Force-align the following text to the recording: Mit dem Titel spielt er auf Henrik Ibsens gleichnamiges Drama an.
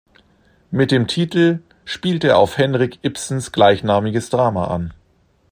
Mit 0.71 0.89
dem 0.89 1.05
Titel 1.07 1.59
spielt 1.85 2.23
er 2.23 2.39
auf 2.39 2.57
Henrik 2.57 2.97
Ibsens 3.03 3.51
gleichnamiges 3.51 4.31
Drama 4.31 4.65
an. 4.65 4.95